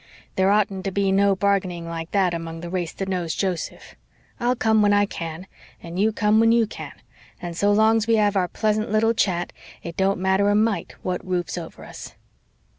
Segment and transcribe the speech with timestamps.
[0.35, 3.93] There oughtn't to be no bargaining like that among the race that knows Joseph.
[4.39, 5.45] I'll come when I can,
[5.79, 6.93] and you come when you can,
[7.39, 9.53] and so long's we have our pleasant little chat
[9.83, 12.15] it don't matter a mite what roof's over us."